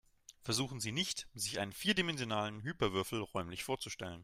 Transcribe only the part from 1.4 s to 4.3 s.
einen vierdimensionalen Hyperwürfel räumlich vorzustellen.